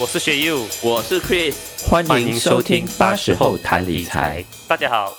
[0.00, 4.44] 我是学友，我是 Chris，欢迎收听八十后谈理财。
[4.66, 5.16] 大家好，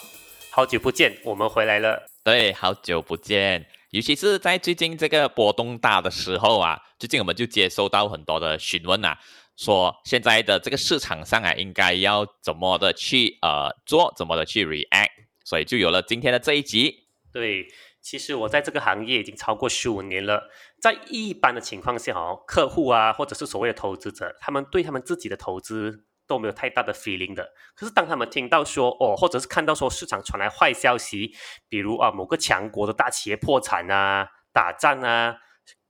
[0.50, 2.06] 好久不见，我们回来了。
[2.26, 9.18] 对，好久不见，尤其是在最近这个波动大的时候啊，最近我们就接收到很多的询问啊，
[9.56, 15.10] 说现在的这个市场上啊，应该要怎么的去呃做，怎么的去 react，
[15.46, 17.05] 所以就有了今天的这一集。
[17.36, 17.68] 对。
[18.02, 20.48] 其实我在这个行业已经超过十五年了，
[20.80, 27.50] 在一般的情况下哦，客户啊，或者是所谓的投资者，他们对他们自己的投资都没有太大的 feeling 的。
[27.76, 31.32] 可是当他们听到说哦，或者是看到说市场传来坏消息，
[31.68, 35.36] 比如啊某个强国的大企业破产啊、打仗啊、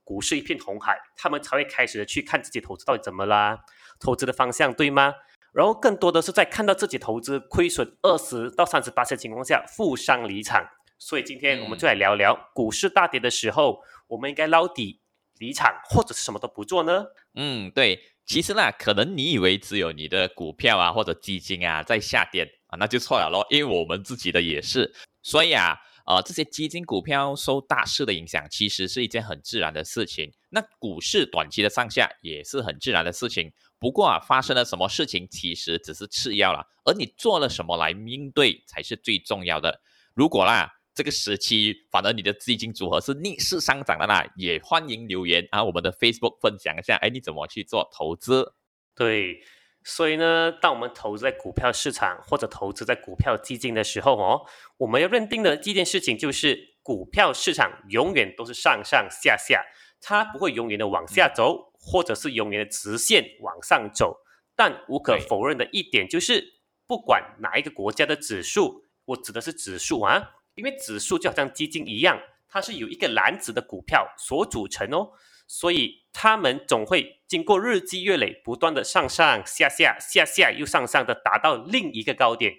[0.05, 3.59] 股市一片红海，他们才会开始去看自己投资到底怎么啦，
[3.99, 5.13] 投资的方向对吗？
[5.53, 10.65] 然后更多的是在看到自己投资亏损二十到三十八的情况下，负伤离场。
[11.05, 15.01] 所以今天我们就来聊聊股市大跌的时候，我们应该捞底
[15.37, 17.05] 离场，或者是什么都不做呢？
[17.35, 24.91] 嗯，对，其实呢，可能你以为只有你的股票啊或者基金啊在下跌啊，那就错了咯，因为我们自己的也是。
[25.21, 30.33] 所以啊，呃，这些基金股票受大势的影响，其实是一件很自然的事情。
[30.49, 33.53] 那股市短期的上下也是很自然的事情。
[33.77, 39.81] 不过啊，发生了什么事情其实只是次要了，而你做了什么来应对才是最重要的。
[40.15, 40.71] 如果啦。
[40.95, 48.53] 这个时期，反而你的基金组合是逆势上涨的啦，也欢迎留言啊，我们的 Facebook 分享一下，哎，你怎么去做投资？
[48.95, 49.41] 对，
[49.83, 54.45] 所以呢，当我们投资在股票市场或者投资在股票基金的时候哦，
[54.77, 59.65] 我们要认定的第一件事情就是，股票市场永远都是上上下下，
[59.99, 64.21] 它不会永远的往下走，或者是永远的直线往上走。
[64.55, 70.34] 但无可否认的一点就是，不管哪一个国家的指数，我指的是指数啊。
[70.55, 75.11] 因为指数就好像基金一样，它是由一个篮子的股票所组成哦，
[75.47, 82.53] 所以它们总会经过日积月累，不断的上上下下、下下又上上的，达到另一个高点。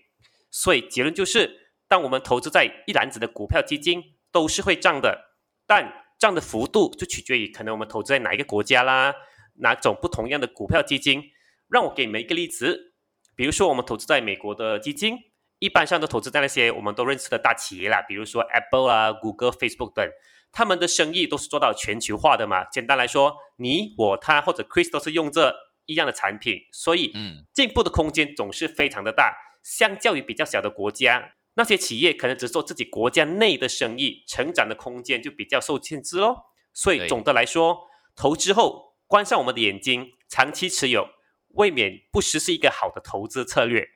[0.50, 5.36] 所以结论就是，当我们投资在一篮子的股票基金，都是会涨的，
[5.66, 9.14] 但涨的幅度就取决于可能我们投资在哪一个国家啦，
[9.54, 11.22] 哪种不同样的股票基金。
[11.68, 12.94] 让我给你们一个例子，
[13.34, 15.18] 比如说我们投资在美国的基金。
[15.58, 20.06] 一般上都投资在那些我们都认识的大企业啦，比如说 Apple 啊、Google、Facebook 等，
[20.52, 22.64] 他们的生意都是做到全球化的嘛。
[22.64, 25.54] 简单来说，你、我、他或者 Chris 都是用这
[25.86, 27.12] 一样的产品，所以
[27.52, 29.34] 进步的空间总是非常的大。
[29.62, 36.36] 相较于比较小的国家，那些企业可能只做自己国家内的生意，成长的空间就比较受限制喽。
[36.72, 41.08] 所以总的来说，投资后关上我们的眼睛，长期持有，
[41.54, 43.95] 未免不失是一个好的投资策略。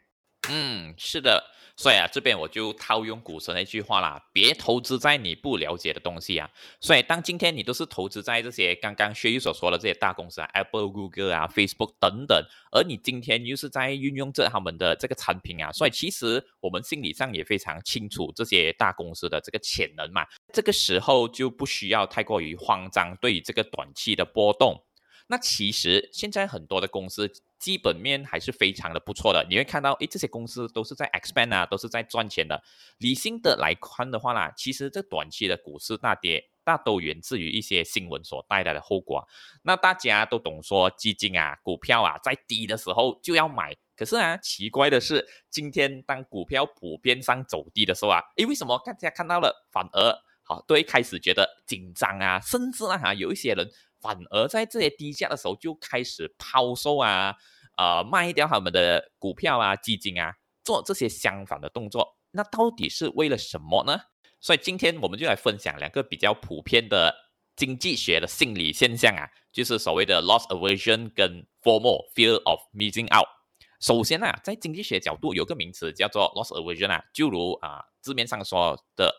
[0.51, 1.45] 嗯，是的，
[1.77, 6.51] 所以啊，这边我就套用股神那句话啦，别投资在你不了解的东西啊。
[6.81, 20.27] 所以，当今天你都是投资在这些刚刚薛玉所说的这些大公司啊，Apple、Google 啊、Facebook 等等，而你今天又是在运用着他们的这个产品啊，所以其实我们心理上也非常清楚这些大公司的这个潜能嘛。
[20.53, 24.85] 这个时候就不需要太过于慌张，对于这个短期的波动。
[25.29, 32.61] 那其实现在很多的公司基本面还是非常的不错的，你会看到，诶，这些公司都是在 expand 啊，都是在赚钱的。
[32.99, 39.29] 理性的来看的话啦，其实这短期的股市大跌，大都源自于一些新闻所带来的后果。
[39.63, 43.77] 那大家都懂说，基金啊、股票啊，在低的时候就要买。
[43.95, 53.71] 可是啊，奇怪的是，今天当股票普遍上走低的时候啊，诶，为什么大家看到了，反而好，都会开始觉得紧张啊，甚至啊，有一些人。
[54.01, 57.35] 反而在这些低价的时候就开始抛售啊，
[57.77, 60.35] 呃，卖掉他们的股票啊、基金啊，
[60.65, 64.01] 做这些相反的动作，那到底是为了什么呢？
[64.41, 67.15] 所以今天我们就来分享两个比较普遍的
[67.57, 73.27] 经济学的心理现象啊，就是所谓的 loss aversion 跟 formal fear of missing out。
[73.81, 79.15] 首先啊，在经济学角度有个名词叫做 loss aversion 啊，就如啊字面上说的，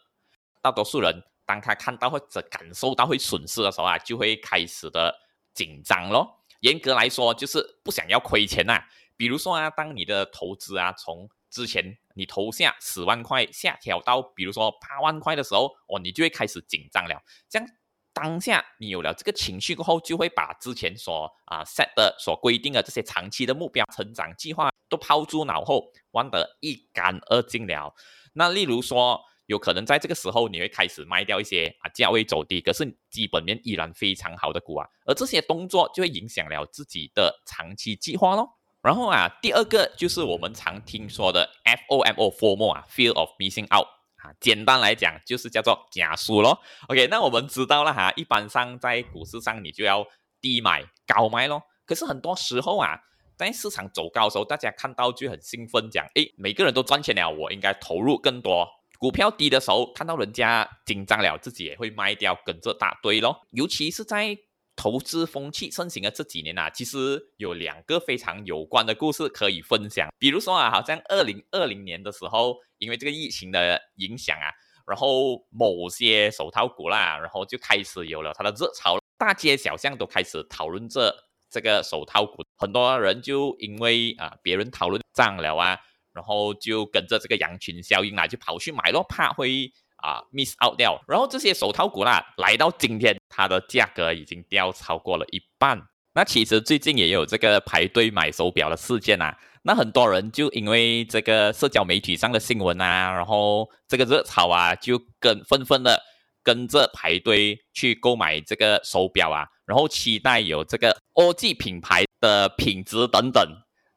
[0.61, 1.23] 大多数人。
[1.45, 5.13] 当他看到或者感受到会损失的时候啊，就会开始的
[5.53, 6.39] 紧张咯。
[6.61, 8.81] 严格来说，就是不想要亏钱呐。
[9.17, 17.21] 比如说啊，当你的投资啊，从之前你投下十万块下调到比如说八万块的时候，哦，你就会开始紧张了。
[17.49, 17.67] 这样
[18.13, 27.93] 当下你有了这个情绪过后，就会把之前所啊 set 的所规定的这些长期的目标、成长计划都抛诸脑后，忘得一干二净了。
[28.33, 29.21] 那例如说。
[29.47, 38.47] 有可能在这个时候，你会开始卖掉一些啊价位走低，可是基本面依然非常好的股啊，而这些动作就会影响了自己的长期计划咯。
[38.81, 46.59] 然后啊，第二个就是我们常听说的 FOMO，FOMO 啊，Fear of Missing Out 啊，简单来讲就是叫做假输咯。
[46.87, 50.07] OK，那我们知道了哈，一般上在股市上你就要
[50.39, 51.61] 低买高卖咯。
[51.85, 52.97] 可是很多时候啊，
[53.37, 58.67] 在市场走高的时候，大家看到就很兴奋，讲，诶，每个人都赚钱了，我应该投入更多。
[59.01, 63.41] 股票低的时候，看到人家紧张了，自己也会卖掉，跟着打堆咯。
[63.49, 64.37] 尤其是在
[64.75, 70.07] 投资风气盛行的这几年啊，其实有两个非常有关的故事可以分享。
[70.19, 74.53] 比如说啊，好像二零二零年的时候，因为这个疫情的影响啊，
[74.85, 81.11] 然后某些手套股啦，然后就开始有了它的热潮，大街小巷都开始讨论这
[81.49, 85.79] 这个手套股，很多人就因为啊别人讨论涨了啊。
[86.13, 91.01] 然后就跟着这个羊群效应啊，就跑去买咯，怕会啊 miss out 掉。
[91.07, 95.81] 然后这些手套股啦，来到今天，它的价格已经掉超过了一半。
[96.13, 99.37] 那其实最近也有这个排队买手表的事件啊。
[99.63, 106.01] 那很多人就因为这个社交媒体上的新闻啊，然后这个热潮啊，就跟纷纷的
[106.43, 113.41] 跟着排队去购买这个手表啊，然后期待有这个欧际品牌的品质等等。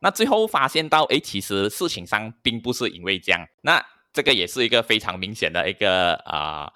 [0.05, 6.71] 那最后发现到，哎，其实事情上并不是因为这样，那这个也是一个非常明显的一个啊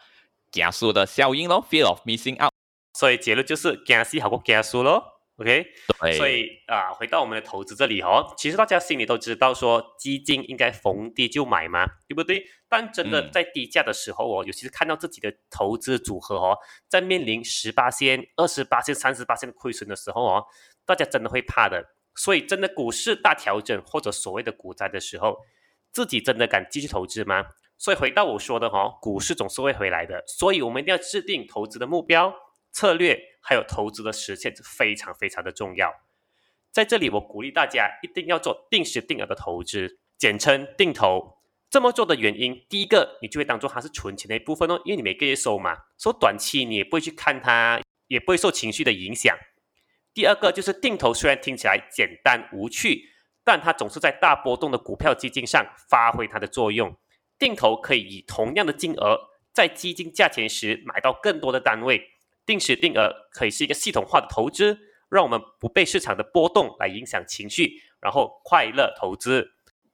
[0.51, 2.51] 加速的效应咯，fear of missing out。
[2.95, 5.05] 所以结论就是加息好过加速咯
[5.37, 5.67] ，OK？
[6.01, 6.13] 对。
[6.15, 12.43] 所以啊，回到我们的投资这里哦，其实大家心里都知道说，基金应该逢低就买嘛，对不对？
[12.67, 16.57] 但真的在低价的时候哦，尤其是看到自己的投资组合哦，
[16.89, 20.47] 在面临十八线、二十八线、三十八线的亏损的时候哦，
[20.87, 21.85] 大家真的会怕的。
[22.19, 25.38] 所以，真的股市大调整或者所谓的股灾的时候，
[25.93, 27.44] 自己真的敢继续投资吗？
[27.76, 30.25] 所以回到我说的哈，股市总是会回来的。
[30.26, 32.35] 所以我们一定要制定投资的目标、
[32.73, 35.94] 策略，还有投资的实现，非常非常的重要。
[36.73, 41.38] 在这里，我鼓励大家一定要做定时定额的投资，简称定投。
[41.71, 49.37] 这么做的原因，第一个，你就会当做它是存钱的一部分哦，因为你每个月收嘛，收短期你也不会去看它，也不会受情绪的影响。
[50.19, 53.05] 第二个就是定投，虽然听起来简单无趣，
[53.44, 56.93] 但它总是在大波动的股票基金上发挥它的作用。
[57.38, 59.17] 定投可以以同样的金额，
[59.55, 62.03] 在基金价钱时买到更多的单位。
[62.44, 64.76] 定时定额可以是一个系统化的投资，
[65.09, 69.49] 让我们不被市场的波动来影响情绪，然后快乐投资。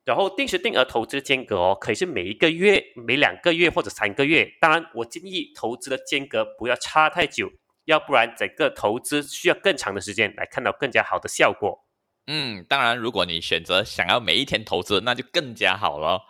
[0.07, 4.51] 然后定时定额投资间隔哦，可以是每一个月、每两个月或者三个月。
[4.59, 7.53] 当然，我建议投资的间隔不要差太久。
[7.85, 11.85] 要不然，整个投资需要更长的时间来看到更加好的效果。
[12.27, 16.23] 嗯，当然，如果你选择想要每一天投资，那就更加好了。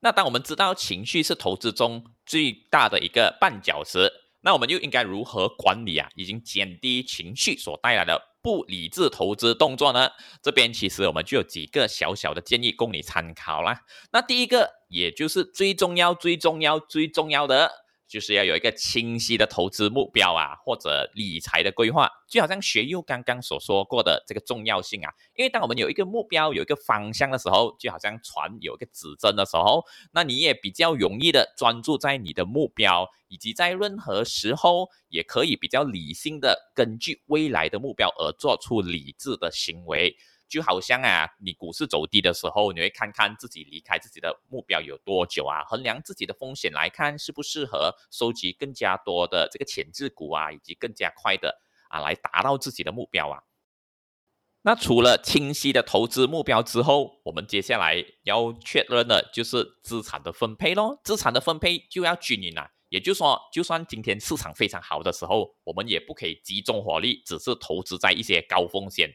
[0.00, 4.10] 那当我们知道情绪是投资中最大的一个绊脚石，
[4.42, 6.08] 那我们又应该如何管理啊？
[6.14, 10.08] 已经减低情绪所带来的不理智投资动作呢？
[10.40, 13.80] 这边其实我们就有几个小小的建议供你参考啦。
[14.12, 17.70] 那第一个，也就是最重要、最重要、最重要的。
[18.10, 25.12] 就是要有一个清晰的投资目标啊，或者理财的规划，就好像学友刚刚所说过的这个重要性啊。
[25.36, 40.16] 因为当我们有一个目标、有一个方向的时候，就好像船有一个指针的时候，那你也比较容易的专注在你的目标，以及在任何时候也可以比较理性的根据未来的目标而做出理智的行为。
[40.50, 53.44] 就好像啊，你股市走低的时候，你会看看自己离开自己的目标有多久啊，衡量自己的风险来看，适不适合收集更加多的这个潜质股啊，以及更加快的啊来达到自己的目标啊。
[54.62, 61.00] 那除了清晰的投资目标之后，我们接下来要确认的就是资产的分配咯。
[61.04, 69.14] 资产的分配就要均匀啊，也就是说，就算今天市场非常好的时候，我们也不可以集中火力，只是投资在一些高风险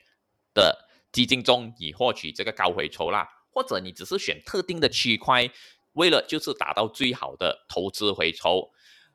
[0.54, 0.85] 的。
[1.16, 5.50] 基金中以获取这个高回酬啦，或者你只是选特定的区块，
[5.94, 8.70] 为了就是达到最好的投资回酬，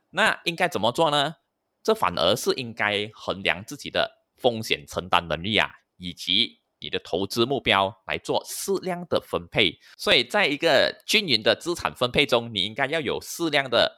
[0.08, 1.34] 那应该怎么做呢？
[1.82, 9.78] 这反而是应该衡量自己的风险承担能力啊，以及你的投资目标来做适量的分配。
[9.98, 13.94] 所以，在一个均匀的资产分配中，你应该要有适量的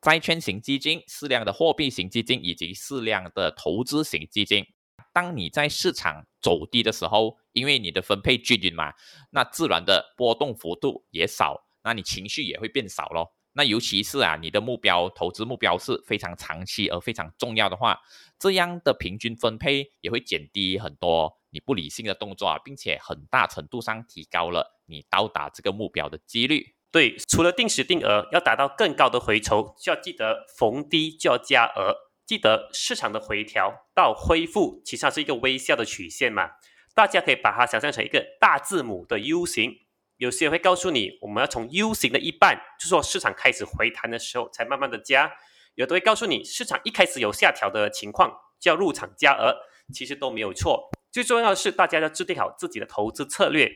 [0.00, 4.64] 债券型基金、适量的货币型基金以及适量的投资型基金。
[5.12, 8.92] 当你在市场走低的时候，因为你的分配均匀嘛，
[9.30, 13.34] 那自然的波动幅度也少，那你情绪也会变少咯。
[13.54, 18.00] 那尤其是啊，你的目标投资目标是非常长期而非常重要的话，
[18.38, 26.74] 这样的平均分配也会减低很多你不理性的动作啊，并且很大程度上提高了你到达这个目标的几率。
[26.90, 31.94] 对，除了定时定额，要达到更高的回酬，就要记得逢低就要加额。
[32.24, 36.52] 记得市场的回调到恢复，其实它是一个微笑的曲线嘛。
[36.94, 39.74] 大家可以把它想象成一个大字母的 U 型。
[40.16, 45.32] 有些人会告诉你，我们要从 U 型的一半，就是说市场开始回弹的时候才慢慢的加。
[45.74, 49.56] 有的会告诉你，市场一开始有下调的情况，就要入场加额。
[49.92, 53.68] 其实都没有错，最重要的是，大家要制定好自己的投资策略。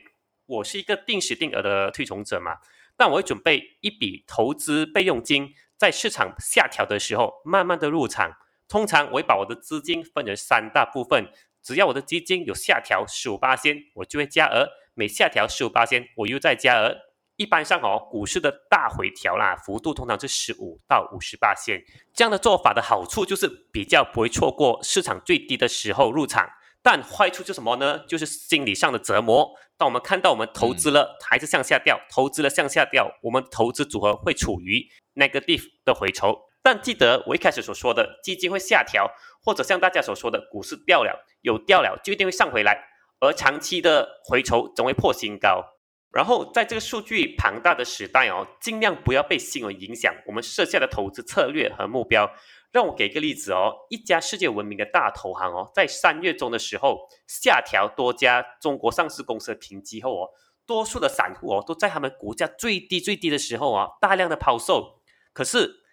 [0.45, 2.57] 我是一个定时定额的推崇者嘛，
[2.95, 8.31] 但我会准备一笔投资备用金，在市场下调的时候，慢慢的入场。
[8.69, 11.31] 通常我会把我的资金分成三大部分，
[11.67, 16.95] 只要我的基金有下调十五八仙，我就会加额；每下调十五八仙，我又再加额。
[17.35, 21.83] 一般上哦，股市的大回调啦，幅度通常是十五到五十八仙。
[22.13, 26.49] 这样的做法的好处就是比较不会错过市场最低的时候入场，
[26.81, 27.99] 但坏处是什么呢？
[28.07, 29.51] 就是心理上的折磨。
[29.77, 36.46] 当我们看到我们投资了还是向下掉，投资了向下掉，我们投资组合会处于 negative 的回抽。
[36.67, 39.09] 但记得我一开始所说的，基金会下调，
[39.41, 42.77] 或者像大家所说的，股市掉了有掉了就一定会上回来，
[43.21, 45.63] 而长期的回抽总会破新高。
[46.11, 52.29] 然后在这个数据庞大的时代哦，尽量不要被新闻影响我们设下的投资策略和目标。
[52.73, 60.29] 让我给个例子哦，一家世界闻名的大投行哦，在三月中的时候下调多家中国上市公司的评级后哦，
[60.65, 64.99] 多数的散户哦都在他们股价最低最低的时候啊，大量的抛售。
[65.31, 65.86] 可是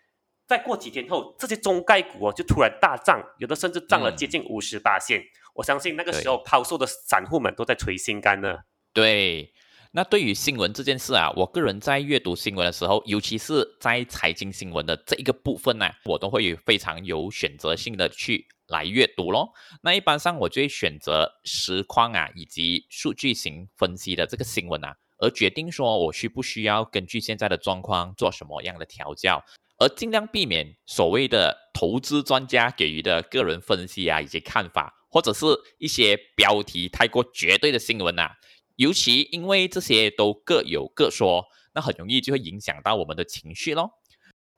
[0.46, 5.22] 再过几天后，这些中概股哦就突然大涨，有的甚至涨了接近五十八线。
[5.54, 8.58] 我相信那个时候抛售的散户们都在捶心肝呢。
[8.92, 9.52] 对。
[9.96, 19.52] 那对于新闻这件事啊，我个人在阅读新闻的时候，尤其是在财经新闻的这一个部分呢，我都会非常有选择性的去来阅读咯。
[19.82, 29.40] 那一般上我就会选择实况啊，以及数据型分析的这个新闻啊，而决定说我需不需要根据现在的状况做什么样的调教，
[29.78, 35.46] 而尽量避免所谓的投资专家给予的个人分析啊，以及看法，或者是
[35.78, 38.36] 一些标题太过绝对的新闻啊。
[38.76, 43.90] 尤其因为这些都各有各说，那很容易就会影响到我们的情绪咯。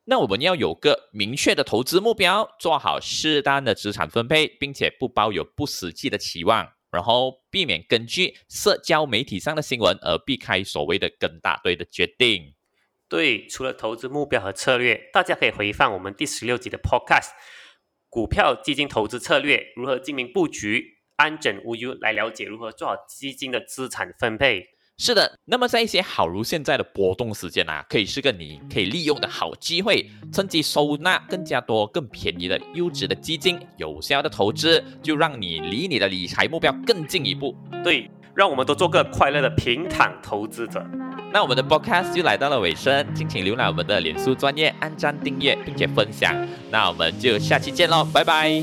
[0.04, 12.54] 那我们要有个明确的投资目标，做好适当的资产分配，并且不抱有不实际的期望，然后避免根据社交媒体上的新闻而避开所谓的跟大队的决定。
[13.08, 17.28] 对，除了投资目标和策略，大家可以回放我们第十六集的 Podcast
[18.08, 20.80] 《股票基金投资策略如何精明布局》。
[21.16, 24.66] 安枕无忧来了解如何做好基金的资产分配。
[24.98, 37.56] 是的，那么在一些好如现在的波动时间啊，可以是个你可以利用的好机会，趁机收纳更加多、更便宜的优质的基金，有效的投资，就让你离你的理财目标更进一步。
[37.82, 40.84] 对，让我们都做个快乐的平躺投资者。
[41.32, 46.34] 那我们的 podcast 就来到了尾声，敬请浏览我们的脸书专业，按赞订阅并且分享。
[46.70, 48.62] 那我们就下期见喽，拜拜。